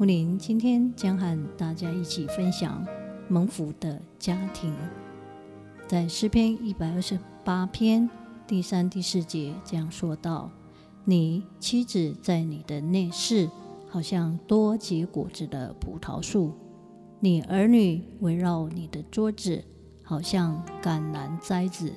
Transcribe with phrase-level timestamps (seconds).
[0.00, 2.82] 木林今天将和大家一起分享
[3.28, 4.74] 蒙福的家庭，
[5.86, 8.08] 在诗篇一百二十八篇
[8.46, 10.50] 第三、第四节这样说道
[11.04, 13.50] ：“你妻子在你的内室，
[13.90, 16.54] 好像多结果子的葡萄树；
[17.20, 19.62] 你儿女围绕你的桌子，
[20.02, 21.92] 好像橄榄栽子。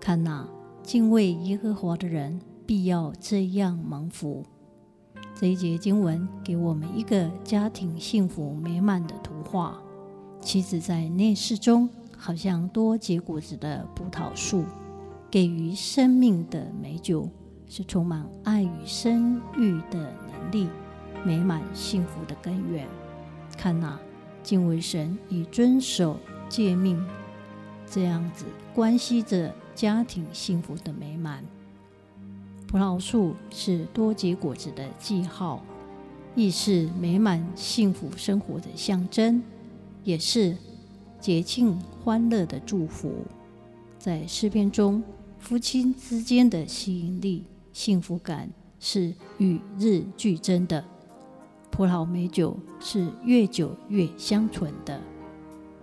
[0.00, 0.48] 看哪，
[0.84, 4.44] 敬畏耶和华的人，必要这样蒙福。”
[5.34, 9.76] 这一节经文给我们一个家庭幸福美满的图画。
[10.40, 14.64] 妻子在内室中，好像多结果子的葡萄树，
[15.30, 17.28] 给予生命的美酒，
[17.66, 20.68] 是充满爱与生育的能力，
[21.24, 22.86] 美满幸福的根源。
[23.56, 23.98] 看哪，
[24.42, 26.16] 敬畏神与遵守
[26.48, 27.04] 诫命，
[27.90, 31.42] 这样子关系着家庭幸福的美满。
[32.74, 35.62] 葡萄树是多结果子的记号，
[36.34, 39.40] 亦是美满幸福生活的象征，
[40.02, 40.56] 也是
[41.20, 43.12] 节庆欢乐的祝福。
[43.96, 45.00] 在诗篇中，
[45.38, 50.84] 夫妻之间的吸引力、幸福感是与日俱增的。
[51.70, 55.00] 葡萄美酒是越久越香醇的。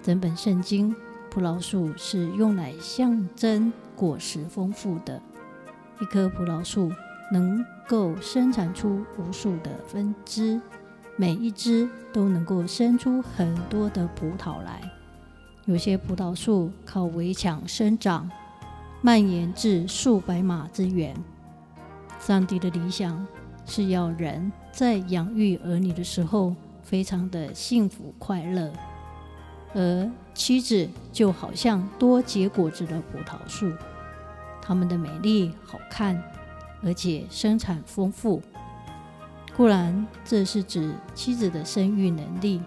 [0.00, 0.94] 整本圣经，
[1.32, 5.20] 葡萄树是用来象征果实丰富的。
[6.00, 6.92] 一棵葡萄树
[7.32, 10.60] 能够生产出无数的分支，
[11.16, 14.80] 每一枝都能够生出很多的葡萄来。
[15.64, 18.30] 有些葡萄树靠围墙生长，
[19.00, 21.16] 蔓延至数百码之远。
[22.20, 23.26] 上帝的理想
[23.64, 28.70] 是要人在养育儿女的时候非常的幸福快乐，
[29.74, 33.72] 而妻子就好像多结果子的葡萄树。
[34.66, 36.20] 他们的美丽好看，
[36.82, 38.42] 而且生产丰富。
[39.56, 42.60] 固然，这是指妻子的生育能力，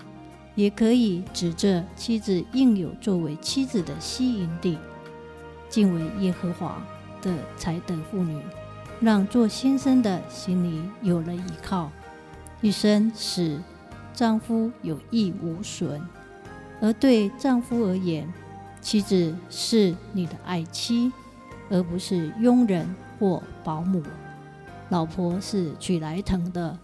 [0.56, 4.78] 也可以指着妻子应有作为妻子的吸引力。
[5.68, 6.82] 敬畏耶和华
[7.22, 8.42] 的才德妇女，
[9.02, 11.92] 让做先生的心里有了依靠，
[12.62, 13.62] 一生使
[14.14, 16.02] 丈夫有益无损。
[16.82, 18.34] 而对丈夫而言，
[18.80, 21.12] 妻子是你的爱妻。
[21.70, 22.88] 而不是佣人
[23.20, 24.02] 或保姆，
[24.90, 26.78] 老婆是取来疼的，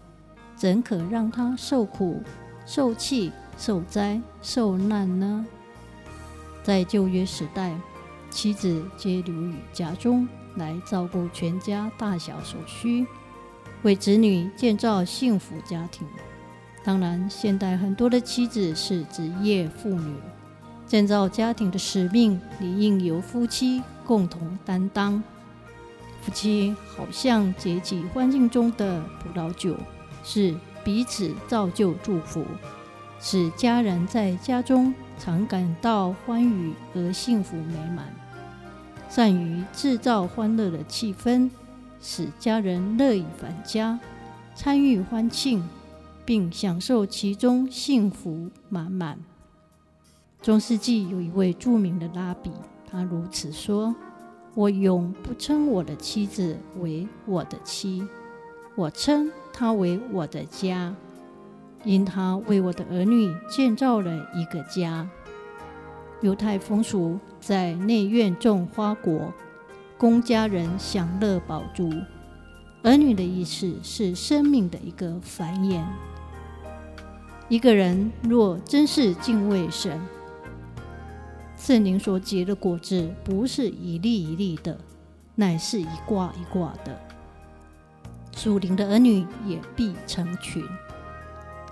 [0.55, 2.21] 怎可让她受苦、
[2.65, 5.45] 受气、受灾、受难呢？
[6.63, 7.75] 在旧约时代，
[8.29, 13.05] 妻子皆留于家中来照顾全家大小所需，
[13.83, 16.07] 为子女建造幸福家庭。
[16.83, 20.15] 当然，现代很多的妻子是职业妇女，
[20.87, 23.81] 建造家庭的使命理应由夫妻。
[24.05, 25.23] 共同担当，
[26.21, 29.75] 夫妻好像结起欢庆中的葡萄酒，
[30.23, 32.45] 是彼此造就祝福，
[33.19, 38.13] 使家人在家中常感到欢愉而幸福美满。
[39.09, 41.49] 善于制造欢乐的气氛，
[41.99, 43.99] 使家人乐意返家，
[44.53, 45.67] 参与欢庆，
[46.23, 49.17] 并享受其中幸福满满。
[50.45, 52.51] 中世纪有一位著名的拉比。
[52.87, 53.95] 他如此说
[54.53, 58.07] ：“我永不称我的妻子为我的妻，
[58.75, 60.93] 我称她为我的家，
[61.83, 65.09] 因她为我的儿女建造了一个家。”
[66.21, 69.33] 犹太风俗在内院种花果，
[69.97, 71.91] 供家人享乐饱足。
[72.83, 75.81] 儿女的意思是生命的一个繁衍。
[77.49, 79.99] 一个人若真是敬畏神，
[81.57, 84.77] 圣灵所结的果子不是一粒一粒的，
[85.35, 86.99] 乃是一挂一挂的。
[88.35, 90.63] 属灵的儿女也必成群。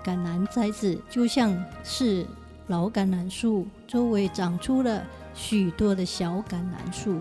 [0.02, 2.26] 橄榄栽子就像是
[2.66, 5.04] 老橄榄树，周围长出了
[5.34, 7.20] 许多的小橄榄树。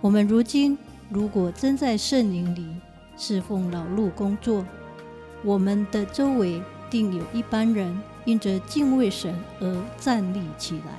[0.00, 0.76] 我们如今
[1.08, 2.76] 如果真在圣灵里
[3.16, 4.64] 侍奉劳碌工作，
[5.42, 10.98] 我们的周围定有一班人因着敬畏神而站立起来。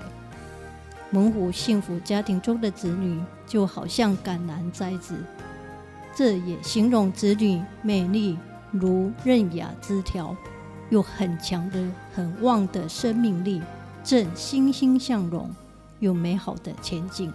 [1.14, 5.16] 蒙福幸福家庭中的子女，就好像橄榄栽子，
[6.16, 8.36] 这也形容子女美丽
[8.72, 10.36] 如嫩芽枝条，
[10.90, 13.62] 有很强的、很旺的生命力，
[14.04, 15.52] 正欣欣向荣，
[16.00, 17.32] 有美好的前景。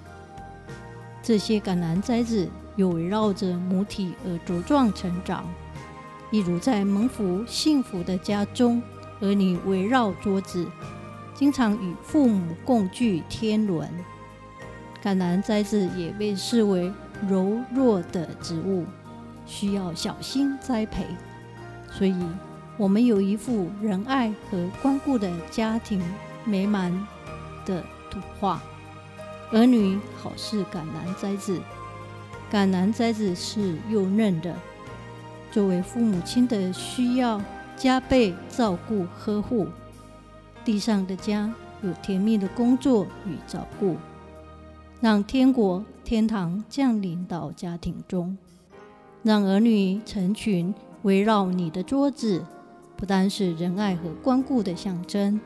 [1.23, 5.45] 这些橄榄栽子又围绕着母体而茁壮成长，
[6.33, 8.83] 一如在蒙福幸福的家中，
[9.21, 10.67] 儿女围绕桌子，
[11.39, 13.89] 经常与父母共聚天伦。
[15.01, 16.93] 橄榄栽子也被视为
[17.29, 18.85] 柔弱的植物，
[19.47, 21.07] 需要小心栽培。
[21.93, 22.27] 所以，
[22.77, 26.03] 我们有一幅仁爱和关顾的家庭
[26.45, 26.93] 美满
[27.65, 28.61] 的图画。
[29.53, 31.61] 儿女好似橄榄栽子，
[32.51, 34.53] 橄榄栽子是幼嫩的，
[35.53, 37.41] 作为父母亲的需要
[37.77, 39.69] 加倍照顾呵护。
[40.65, 41.53] 地上的家
[41.83, 43.97] 有甜蜜的工作与照顾，
[45.01, 48.37] 让天国天堂降临到家庭中，
[49.23, 52.45] 让儿女成群围绕你的桌子。
[52.97, 55.41] 不单是仁爱和关顾的象征，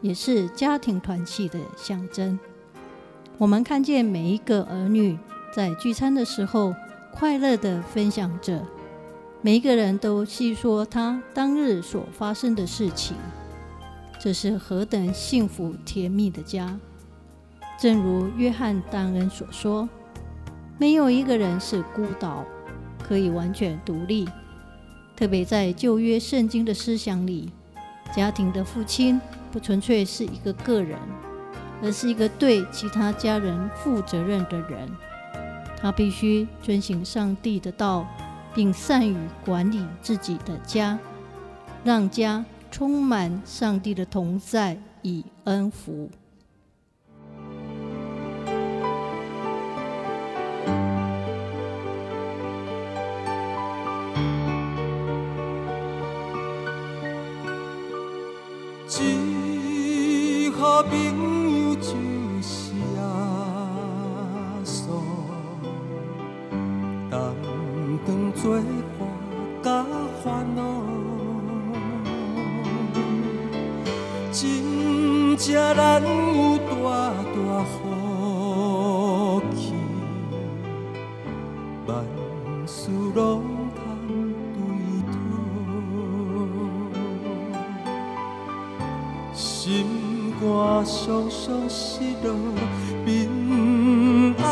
[0.00, 2.36] 也是家庭团契的象征。
[3.38, 5.16] 我们看见每一个儿女
[5.54, 6.74] 在聚餐的时候，
[7.12, 8.66] 快乐地分享着，
[9.40, 13.16] 每一个人都细说他当日所发生的事情。
[14.22, 16.78] 这是何等幸福甜蜜的家！
[17.80, 19.88] 正如约翰丹恩所说
[20.76, 22.44] ：“没有一个人是孤岛，
[23.02, 24.28] 可以完全独立。”
[25.16, 27.50] 特别在旧约圣经的思想里，
[28.14, 29.18] 家庭的父亲
[29.50, 30.98] 不纯粹是一个个人，
[31.82, 34.86] 而是一个对其他家人负责任的人。
[35.78, 38.06] 他必须遵行上帝的道，
[38.54, 39.16] 并善于
[39.46, 40.98] 管理自己的家，
[41.82, 46.08] 让家充满上帝的同在与恩福。
[81.90, 82.04] 万
[82.68, 83.42] 事拢
[83.74, 83.80] 通
[84.54, 84.60] 对
[85.10, 85.12] 讨，
[89.34, 90.40] 心肝
[90.84, 92.28] 常常失落
[93.04, 94.46] 平安。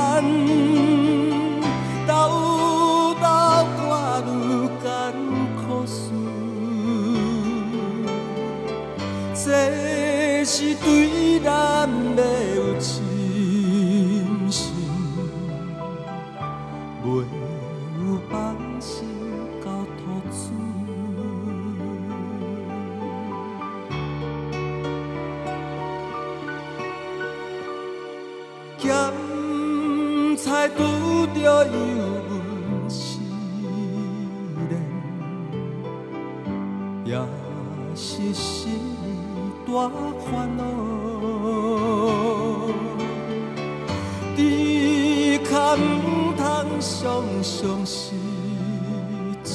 [10.50, 11.87] 是对咱
[12.17, 12.23] 的
[12.56, 13.08] 有信
[28.79, 28.89] 咸
[30.37, 30.77] 菜拄
[31.35, 31.37] 着
[31.67, 31.73] 油
[32.31, 33.19] 温试
[34.69, 34.73] 炼，
[37.05, 37.11] 也
[37.95, 38.79] 是心。
[39.67, 39.91] 大
[40.25, 40.63] 烦恼，
[44.35, 44.39] 只
[45.45, 46.41] 可唔通
[46.81, 46.89] 常
[47.43, 48.15] 常失
[49.45, 49.53] 志，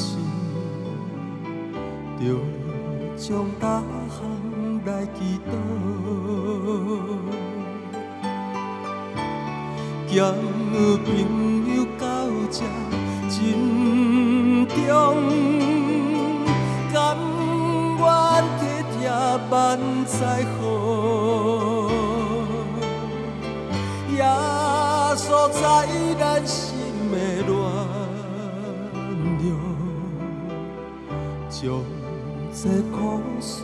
[2.20, 2.22] 着
[3.18, 4.20] 将大项
[4.86, 5.18] 来祈
[5.50, 5.52] 祷，
[10.14, 11.08] 交朋
[11.76, 12.06] 友到
[12.52, 12.62] 这
[13.30, 14.78] 真重。
[19.50, 20.62] 万载好，
[24.12, 24.22] 耶
[25.16, 25.62] 稣在
[26.20, 26.58] 咱心
[27.12, 27.16] 的
[27.48, 27.52] 暖
[29.40, 29.46] 流，
[31.50, 31.62] 将
[32.52, 32.98] 这苦
[33.40, 33.63] 事